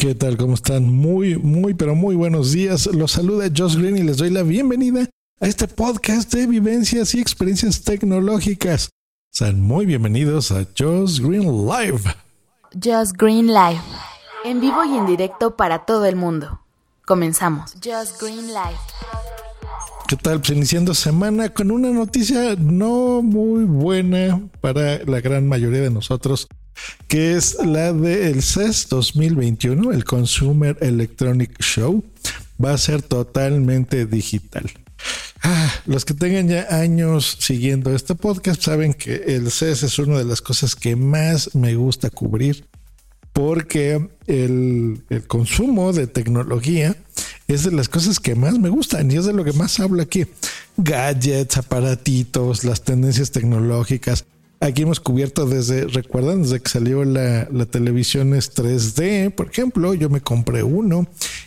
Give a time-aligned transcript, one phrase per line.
[0.00, 0.38] ¿Qué tal?
[0.38, 0.90] ¿Cómo están?
[0.90, 2.86] Muy, muy, pero muy buenos días.
[2.86, 5.06] Los saluda Josh Green y les doy la bienvenida
[5.38, 8.88] a este podcast de vivencias y experiencias tecnológicas.
[9.30, 12.00] Sean muy bienvenidos a Josh Green Live.
[12.82, 13.82] Just Green Live.
[14.46, 16.62] En vivo y en directo para todo el mundo.
[17.04, 17.74] Comenzamos.
[17.74, 18.80] Just Green Live.
[20.08, 20.40] ¿Qué tal?
[20.40, 26.48] Pues iniciando semana con una noticia no muy buena para la gran mayoría de nosotros,
[27.08, 32.04] que es la del CES 2021, el Consumer Electronic Show.
[32.62, 34.70] Va a ser totalmente digital.
[35.42, 40.18] Ah, los que tengan ya años siguiendo este podcast saben que el CES es una
[40.18, 42.66] de las cosas que más me gusta cubrir
[43.32, 46.96] porque el, consumo de tecnología
[47.48, 50.02] es de las cosas que más me gustan y es de lo que más hablo
[50.02, 50.26] aquí.
[50.76, 54.24] Gadgets, aparatitos, las tendencias tecnológicas.
[54.62, 60.10] Aquí hemos cubierto desde, recuerdan, desde que salió la, televisión es 3D, por ejemplo, yo
[60.10, 61.06] me compré uno.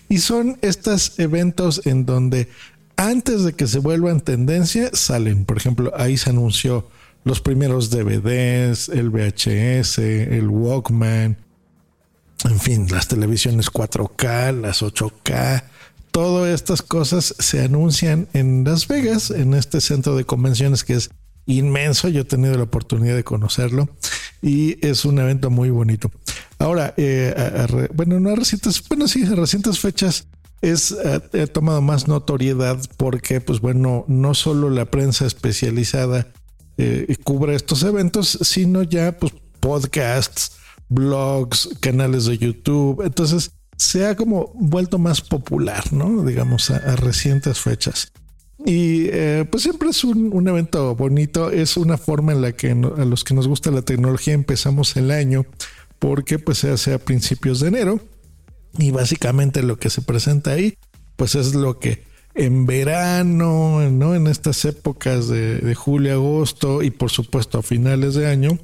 [0.10, 2.50] Y son estos eventos en donde
[2.98, 5.46] antes de que se vuelvan tendencia salen.
[5.46, 6.88] Por ejemplo, ahí se anunció
[7.24, 11.38] los primeros DVDs, el VHS, el Walkman,
[12.46, 15.64] en fin, las televisiones 4K, las 8K,
[16.12, 21.12] todas estas cosas se anuncian en Las Vegas, en este centro de convenciones que es
[21.46, 22.10] inmenso.
[22.10, 23.90] Yo he tenido la oportunidad de conocerlo
[24.42, 26.12] y es un evento muy bonito.
[26.60, 30.28] Ahora, eh, bueno, no recientes, bueno, sí, recientes fechas
[30.62, 36.32] es ha tomado más notoriedad porque, pues bueno, no solo la prensa especializada
[36.78, 40.58] eh, cubre estos eventos, sino ya pues podcasts
[40.90, 43.04] blogs, canales de YouTube.
[43.04, 46.24] Entonces se ha como vuelto más popular, ¿no?
[46.24, 48.12] Digamos, a, recientes fechas.
[48.66, 53.06] Y eh, pues siempre es un, evento bonito, es una forma en la que a
[53.06, 55.46] los que nos gusta la tecnología empezamos el año,
[56.00, 58.00] porque pues se hace a principios de enero
[58.78, 60.78] y básicamente lo que se presenta ahí,
[61.18, 62.04] pues es lo que
[62.36, 64.16] en verano, ¿no?
[64.16, 68.58] En estas épocas de, de julio, agosto y por supuesto a finales de año,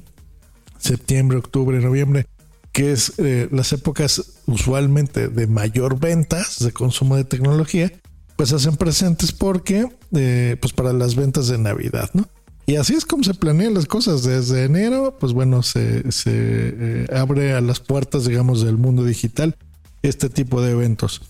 [0.78, 2.26] septiembre, octubre, noviembre,
[2.72, 7.92] que es eh, las épocas usualmente de mayor ventas de consumo de tecnología,
[8.40, 9.86] pues hacen presentes porque,
[10.16, 12.26] eh, pues para las ventas de Navidad, ¿no?
[12.64, 14.22] Y así es como se planean las cosas.
[14.22, 19.58] Desde enero, pues bueno, se, se eh, abre a las puertas, digamos, del mundo digital
[20.00, 21.20] este tipo de eventos.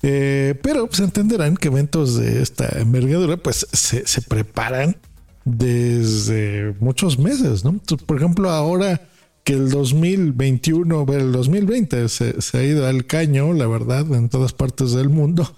[0.00, 4.96] pero pues entenderán que eventos de esta envergadura, pues se, se preparan
[5.44, 7.80] desde muchos meses, ¿no?
[8.06, 9.08] por ejemplo, ahora
[9.42, 14.52] que el 2021, el 2020 se, se, ha ido al caño, la verdad, en todas
[14.52, 15.52] partes del mundo,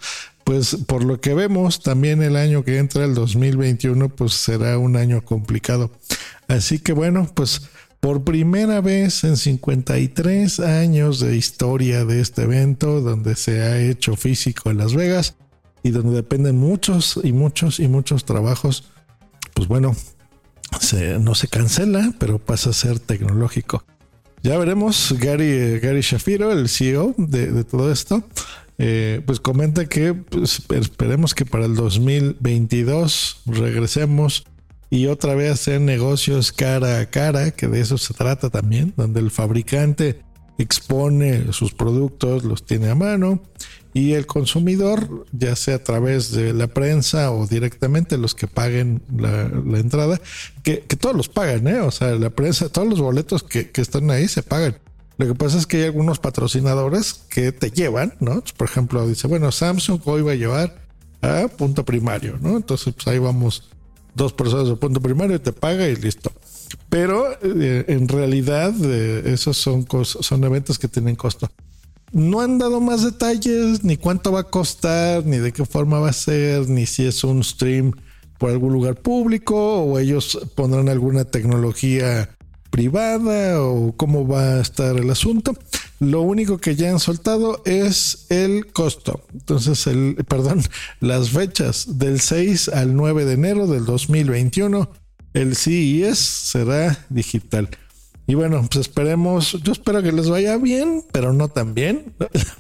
[0.44, 4.96] pues por lo que vemos, también el año que entra, el 2021, pues será un
[4.96, 5.90] año complicado.
[6.48, 7.62] Así que bueno, pues
[8.00, 14.16] por primera vez en 53 años de historia de este evento, donde se ha hecho
[14.16, 15.36] físico en Las Vegas
[15.82, 18.90] y donde dependen muchos y muchos y muchos trabajos,
[19.54, 19.94] pues bueno,
[21.20, 23.84] no se cancela, pero pasa a ser tecnológico.
[24.42, 28.24] Ya veremos, Gary, Gary Shafiro, el CEO de, todo esto,
[28.84, 34.44] eh, pues comenta que pues, esperemos que para el 2022 regresemos
[34.90, 39.20] y otra vez hacer negocios cara a cara, que de eso se trata también, donde
[39.20, 40.22] el fabricante
[40.58, 43.40] expone sus productos, los tiene a mano
[43.94, 49.00] y el consumidor, ya sea a través de la prensa o directamente los que paguen
[49.16, 49.42] la,
[49.78, 50.20] entrada,
[50.64, 51.80] que, todos los pagan, ¿eh?
[51.80, 54.76] o sea, la prensa, todos los boletos que, están ahí se pagan.
[55.22, 58.42] Lo que pasa es que hay algunos patrocinadores que te llevan, ¿no?
[58.56, 60.74] Por ejemplo, dice, bueno, Samsung hoy va a llevar
[61.20, 62.56] a punto primario, ¿no?
[62.56, 63.70] Entonces, pues ahí vamos
[64.16, 66.32] dos personas de punto primario, te paga y listo.
[66.88, 71.48] Pero eh, en realidad eh, esos son, son eventos que tienen costo.
[72.10, 76.08] No han dado más detalles, ni cuánto va a costar, ni de qué forma va
[76.08, 77.92] a ser, ni si es un stream
[78.38, 82.28] por algún lugar público o ellos pondrán alguna tecnología
[82.72, 85.54] privada o cómo va a estar el asunto.
[86.00, 89.24] Lo único que ya han soltado es el costo.
[89.32, 90.62] Entonces, el, perdón,
[90.98, 94.90] las fechas del 6 al 9 de enero del 2021,
[95.34, 97.68] el CES será digital.
[98.26, 102.14] Y bueno, pues esperemos, yo espero que les vaya bien, pero no tan bien.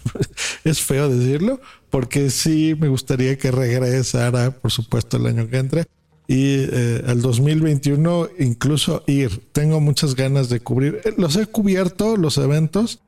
[0.64, 5.86] es feo decirlo, porque sí me gustaría que regresara, por supuesto, el año que entre.
[6.32, 9.42] Y eh, al 2021 incluso ir.
[9.52, 11.02] Tengo muchas ganas de cubrir.
[11.04, 13.00] Eh, los he cubierto, los eventos,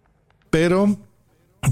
[0.50, 0.98] pero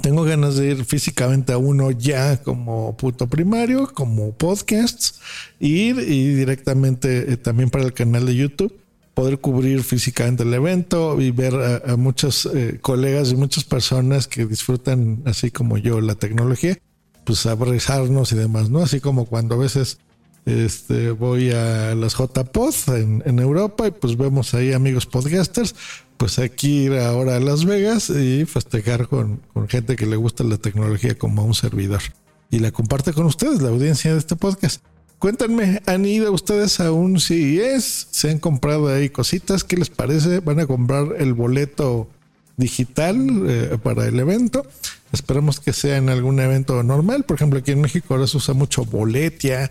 [0.00, 5.20] tengo ganas de ir físicamente a uno ya como punto primario, como podcasts,
[5.60, 8.74] ir y directamente eh, también para el canal de YouTube
[9.12, 14.46] poder cubrir físicamente el evento y ver a, muchos eh, colegas y muchas personas que
[14.46, 16.78] disfrutan, así como yo, la tecnología,
[17.24, 18.78] pues abrazarnos y demás, ¿no?
[18.78, 19.98] Así como cuando a veces
[20.44, 25.74] este, voy a las JPod en, Europa y pues vemos ahí amigos podcasters,
[26.16, 30.44] pues aquí ir ahora a Las Vegas y festejar con, con gente que le gusta
[30.44, 32.02] la tecnología como un servidor.
[32.50, 34.82] Y la comparte con ustedes, la audiencia de este podcast.
[35.18, 38.08] Cuéntenme, ¿han ido ustedes a un CES?
[38.10, 39.62] ¿Se han comprado ahí cositas?
[39.62, 40.40] ¿Qué les parece?
[40.40, 42.08] ¿Van a comprar el boleto
[42.56, 44.66] digital eh, para el evento?
[45.12, 47.22] Esperemos que sea en algún evento normal.
[47.22, 49.70] Por ejemplo, aquí en México ahora se usa mucho boletia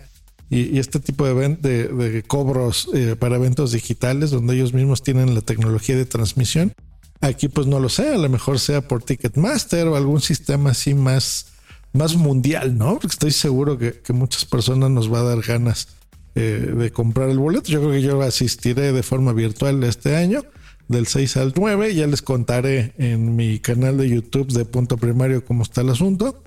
[0.52, 1.56] y, este tipo de,
[1.88, 6.74] de, cobros eh, para eventos digitales donde ellos mismos tienen la tecnología de transmisión.
[7.22, 10.92] Aquí pues no lo sé, a lo mejor sea por Ticketmaster o algún sistema así
[10.92, 11.46] más
[11.94, 12.94] más mundial, ¿no?
[12.94, 15.88] Porque estoy seguro que, muchas personas nos va a dar ganas
[16.34, 17.70] eh, de comprar el boleto.
[17.70, 20.42] Yo creo que yo asistiré de forma virtual este año,
[20.88, 21.94] del 6 al 9.
[21.94, 26.42] Ya les contaré en mi canal de YouTube de Punto Primario cómo está el asunto.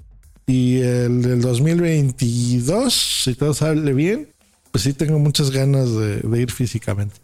[0.47, 2.93] Y el del 2022,
[3.23, 4.29] si todo sale bien,
[4.71, 7.15] pues sí tengo muchas ganas de, ir físicamente.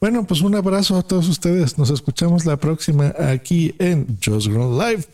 [0.00, 1.78] Bueno, pues un abrazo a todos ustedes.
[1.78, 5.04] Nos escuchamos la próxima aquí en Just Grow Live.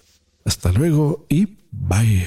[0.44, 2.26] Hasta luego y bye.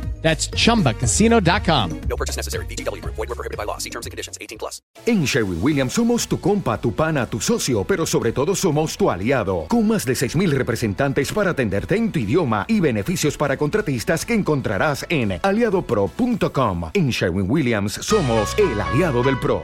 [0.21, 2.01] That's chumbacasino.com.
[2.07, 2.65] No purchase necessary.
[2.67, 3.01] BGW.
[3.03, 3.77] Void were prohibited by law.
[3.77, 4.81] See terms and conditions 18 plus.
[5.05, 9.09] En Sherwin Williams somos tu compa, tu pana, tu socio, pero sobre todo somos tu
[9.09, 9.65] aliado.
[9.67, 14.33] Con más de 6000 representantes para atenderte en tu idioma y beneficios para contratistas que
[14.33, 16.91] encontrarás en aliadopro.com.
[16.93, 19.63] En Sherwin Williams somos el aliado del pro.